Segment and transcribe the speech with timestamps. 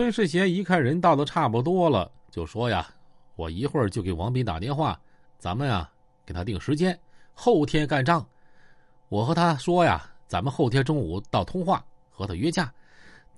[0.00, 2.88] 孙世贤一看人到的差不多了，就说呀
[3.36, 4.98] ：“我一会儿就给王斌打电话，
[5.38, 5.90] 咱们呀
[6.24, 6.98] 给他定时间，
[7.34, 8.26] 后天干仗。
[9.10, 12.72] 我和他说呀，咱们后天中午到通化和他约架，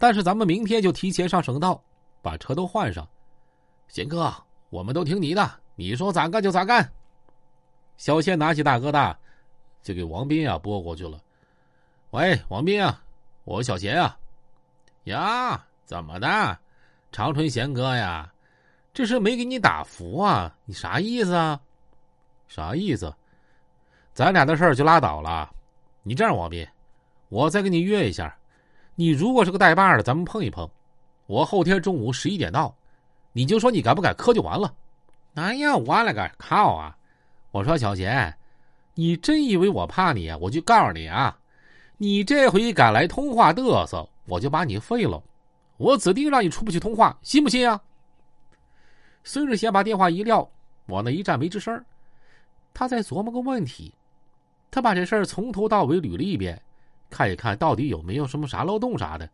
[0.00, 1.80] 但是咱们明天就提前上省道，
[2.22, 3.08] 把车都换上。
[3.86, 4.34] 贤哥，
[4.68, 6.90] 我们都听你的，你说咋干就咋干。”
[7.96, 9.16] 小贤拿起大哥大，
[9.80, 11.22] 就给王斌啊拨过去了。
[12.10, 13.00] 喂，王斌啊，
[13.44, 14.18] 我小贤啊，
[15.04, 16.58] 呀，怎么的？
[17.10, 18.30] 长春贤哥呀，
[18.92, 20.54] 这是没给你打服啊？
[20.66, 21.58] 你啥意思啊？
[22.46, 23.10] 啥意思？
[24.12, 25.50] 咱俩的事儿就拉倒了。
[26.02, 26.68] 你这样，王斌，
[27.30, 28.36] 我再跟你约一下，
[28.96, 30.68] 你如果是个带把的，咱们碰一碰。
[31.24, 32.76] 我后天中午十一点到，
[33.32, 34.74] 你就说你敢不敢磕就完了。
[35.36, 36.94] 哎呀，我勒个靠啊！
[37.50, 38.36] 我说小贤，
[38.92, 40.36] 你真以为我怕你啊？
[40.38, 41.34] 我就告诉你啊，
[41.96, 45.22] 你这回敢来通话嘚瑟，我就把你废了。
[45.78, 47.80] 我指定让你出不去通话，信不信啊？
[49.24, 50.48] 孙志贤把电话一撂，
[50.86, 51.84] 往那一站没吱声。
[52.74, 53.94] 他在琢磨个问题，
[54.70, 56.60] 他把这事儿从头到尾捋了一遍，
[57.08, 59.28] 看一看到底有没有什么啥漏洞啥的。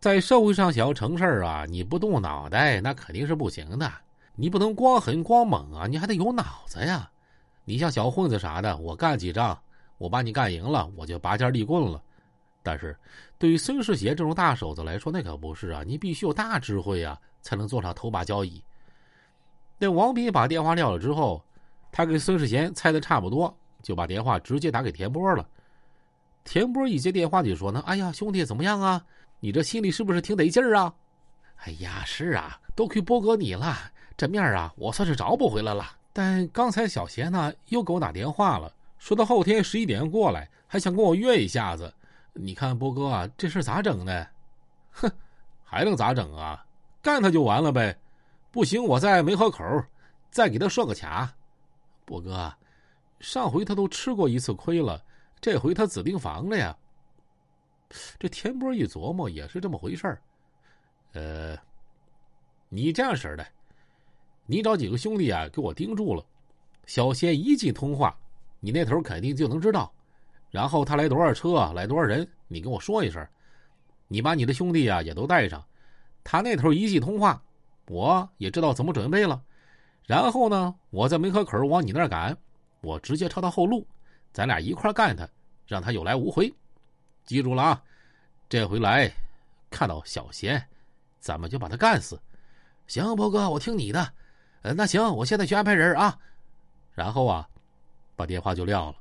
[0.00, 3.92] 在社会上想要成事儿啊，你不动脑袋那肯定是不行的。
[4.34, 7.10] 你不能光狠光猛啊，你还得有脑子呀！
[7.64, 9.56] 你像小混子啥的，我干几仗，
[9.98, 12.02] 我把你干赢了，我就拔尖立棍了。
[12.62, 12.96] 但是，
[13.38, 15.82] 对于孙世贤这种大手子来说，那可不是啊！
[15.84, 18.62] 你必须有大智慧啊，才能坐上头把交椅。
[19.78, 21.42] 那王斌把电话撂了之后，
[21.90, 25.46] 他跟孙世贤猜的差不多，就把电话直接打给田波了。
[26.44, 29.04] 田波一接电话就说呢：“哎呀，兄弟怎么样啊？
[29.40, 30.94] 你这心里是不是挺得劲儿啊
[31.64, 33.76] ？”“哎呀，是啊，多亏波哥你了。”
[34.16, 35.84] 这面啊，我算是找不回来了。
[36.12, 41.92] 但刚才小贤呢，又给我打电话了，说到后天十一点过来，还想跟我约一下子。
[42.34, 44.26] 你看波哥啊，这事咋整呢？
[44.90, 45.10] 哼，
[45.62, 46.64] 还能咋整啊？
[47.02, 47.96] 干他就完了呗。
[48.50, 49.64] 不行，我在梅河口
[50.30, 51.34] 再给他设个卡。
[52.04, 52.52] 波哥，
[53.20, 55.02] 上回他都吃过一次亏了，
[55.40, 56.76] 这回他指定防了呀。
[58.18, 60.22] 这田波一琢磨，也是这么回事儿。
[61.12, 61.56] 呃，
[62.68, 63.46] 你这样式的。
[64.46, 66.24] 你找几个兄弟啊，给我盯住了。
[66.86, 68.16] 小仙一进通话，
[68.60, 69.92] 你那头肯定就能知道。
[70.52, 73.26] 然后他来多少车，来多少人，你跟我说一声。
[74.06, 75.64] 你把你的兄弟啊也都带上。
[76.22, 77.42] 他那头一进通话，
[77.88, 79.42] 我也知道怎么准备了。
[80.06, 82.36] 然后呢，我在门河口往你那儿赶，
[82.82, 83.86] 我直接抄他后路，
[84.30, 85.26] 咱俩一块干他，
[85.66, 86.52] 让他有来无回。
[87.24, 87.82] 记住了啊，
[88.50, 89.10] 这回来
[89.70, 90.62] 看到小贤，
[91.18, 92.20] 咱们就把他干死。
[92.86, 94.12] 行，波哥，我听你的。
[94.60, 96.18] 呃，那行，我现在去安排人啊，
[96.92, 97.48] 然后啊，
[98.14, 98.96] 把电话就撂了。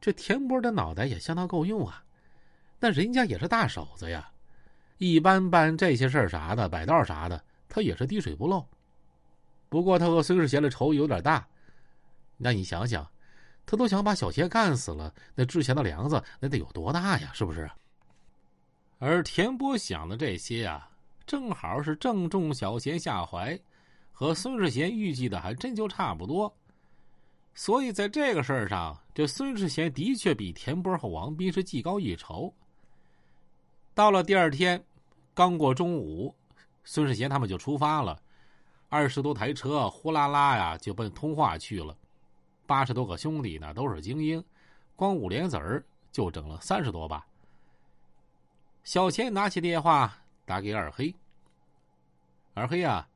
[0.00, 2.02] 这田波的脑袋也相当够用啊，
[2.78, 4.30] 那人家也是大手子呀，
[4.98, 8.64] 一般办这些事儿啥的，摆道啥的，他也是滴水不漏。
[9.68, 11.46] 不过他和孙世贤的仇有点大，
[12.36, 13.06] 那你想想，
[13.64, 17.30] 他都想把小贤干死了，那之前的梁子那得有多大呀？
[17.34, 17.68] 是不是？
[18.98, 20.88] 而田波想的这些啊，
[21.26, 23.58] 正好是正中小贤下怀。
[24.18, 26.50] 和孙世贤预计的还真就差不多，
[27.56, 32.52] 所以在这个事儿上，这孙世贤的确比田波和王斌是技高一筹。
[33.94, 34.84] 到了第二天，
[35.32, 36.32] 刚过中午，
[36.84, 38.20] 孙世贤他们就出发了，
[38.90, 41.96] 二十多台车呼啦啦呀就奔通化去了。
[42.66, 44.44] 八十多个兄弟呢都是精英，
[44.94, 47.26] 光五莲子儿就整了三十多把。
[48.84, 50.14] 小钱拿起电话
[50.44, 51.12] 打给二黑，
[52.52, 53.08] 二黑啊。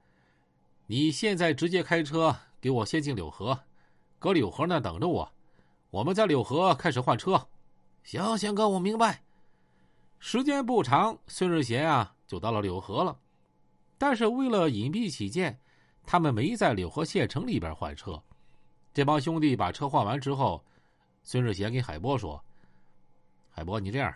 [0.86, 3.56] 你现在直接开车给我先进柳河，
[4.20, 5.28] 搁柳河那等着我。
[5.90, 7.44] 我们在柳河开始换车。
[8.04, 9.20] 行，贤哥，我明白。
[10.20, 13.18] 时间不长，孙日贤啊就到了柳河了。
[13.98, 15.58] 但是为了隐蔽起见，
[16.06, 18.22] 他们没在柳河县城里边换车。
[18.94, 20.62] 这帮兄弟把车换完之后，
[21.24, 22.40] 孙日贤给海波说
[23.50, 24.14] ：“海波，你这样，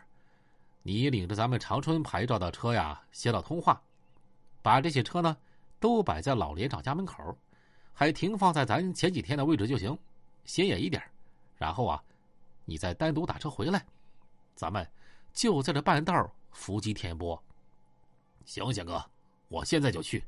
[0.83, 3.81] 你领着咱们长春牌照的车呀，先到通化，
[4.63, 5.37] 把这些车呢。”
[5.81, 7.37] 都摆在老连长家门口，
[7.95, 9.97] 还停放在咱前几天的位置就行，
[10.45, 11.03] 显眼一点。
[11.57, 12.03] 然后啊，
[12.65, 13.87] 你再单独打车回来，
[14.55, 14.87] 咱们
[15.33, 17.41] 就在这半道伏击田波。
[18.45, 19.03] 行，贤哥，
[19.49, 20.23] 我现在就去。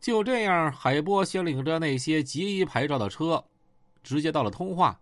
[0.00, 3.44] 就这样，海波先领着那些吉一牌照的车，
[4.02, 4.98] 直接到了通化。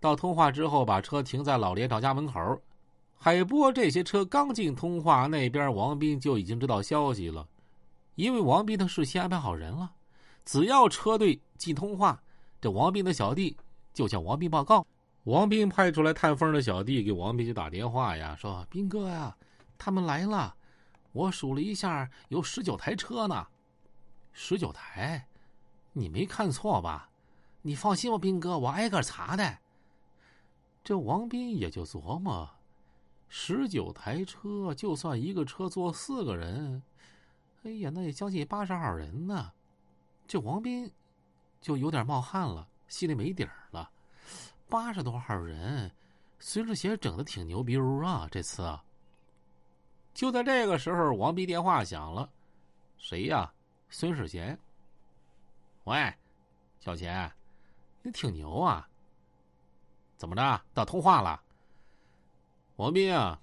[0.00, 2.60] 到通化之后，把车停在老连长家门口。
[3.14, 7.46] 海波这些车刚进通化，那边王斌就已经知道消息了。
[8.14, 9.92] 因为王斌他事先安排好人了，
[10.44, 12.22] 只要车队进通话，
[12.60, 13.56] 这王斌的小弟
[13.92, 14.86] 就向王斌报告。
[15.24, 19.36] 王斌派出来探风的小弟给王斌就打电话呀，说：“斌哥呀，
[19.76, 20.56] 他们来了，
[21.12, 23.46] 我数了一下，有十九台车呢。
[24.32, 25.26] 十九台，
[25.92, 27.10] 你没看错吧？
[27.62, 29.58] 你放心吧，斌哥，我挨个查的。
[30.82, 32.48] 这王斌也就琢磨：
[33.28, 36.82] 十九台车，就算一个车坐四个人，
[37.62, 39.52] 哎呀，那也将近八十号人呢。
[40.30, 40.88] 这王斌
[41.60, 43.90] 就有点冒汗了，心里没底儿了。
[44.68, 45.90] 八十多号人，
[46.38, 48.28] 孙世贤整的挺牛逼啊！
[48.30, 48.84] 这次啊，
[50.14, 52.30] 就在这个时候，王斌电话响了，
[52.96, 53.52] 谁呀？
[53.88, 54.56] 孙世贤。
[55.82, 56.14] 喂，
[56.78, 57.28] 小贤，
[58.00, 58.88] 你挺牛啊！
[60.16, 60.62] 怎么着？
[60.72, 61.42] 到通话了？
[62.76, 63.36] 王斌啊，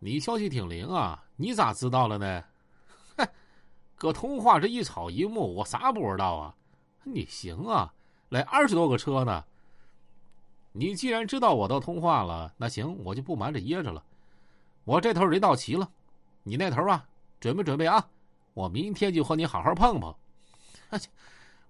[0.00, 1.24] 你消息挺灵啊！
[1.36, 2.44] 你咋知道了呢？
[3.98, 6.54] 搁通化这一草一木，我啥不知道啊？
[7.02, 7.92] 你行啊，
[8.28, 9.44] 来二十多个车呢。
[10.72, 14.04] 你既然知道我到通话了，那行，我就不瞒着掖着了。
[14.84, 15.90] 我这头人到齐了，
[16.44, 17.04] 你那头啊，
[17.40, 18.08] 准备准备啊，
[18.54, 20.14] 我明天就和你好好碰碰。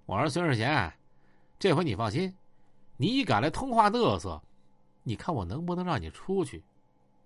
[0.04, 0.92] 我说孙世贤，
[1.58, 2.34] 这回你放心，
[2.98, 4.42] 你敢来通话嘚瑟，
[5.02, 6.62] 你看我能不能让你出去？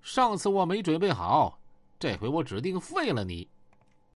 [0.00, 1.58] 上次我没准备好，
[1.99, 3.49] 这回我指定废了你。